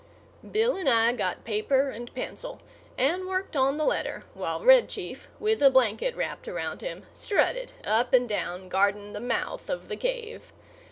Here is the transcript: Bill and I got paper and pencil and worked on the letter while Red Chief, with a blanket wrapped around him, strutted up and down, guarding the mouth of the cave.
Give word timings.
Bill 0.51 0.75
and 0.75 0.89
I 0.89 1.13
got 1.13 1.43
paper 1.45 1.89
and 1.91 2.11
pencil 2.15 2.59
and 2.97 3.27
worked 3.27 3.55
on 3.55 3.77
the 3.77 3.85
letter 3.85 4.23
while 4.33 4.63
Red 4.65 4.89
Chief, 4.89 5.27
with 5.39 5.61
a 5.61 5.69
blanket 5.69 6.15
wrapped 6.15 6.47
around 6.47 6.81
him, 6.81 7.03
strutted 7.13 7.71
up 7.83 8.11
and 8.11 8.27
down, 8.27 8.67
guarding 8.67 9.13
the 9.13 9.19
mouth 9.19 9.69
of 9.69 9.89
the 9.89 9.95
cave. 9.97 10.51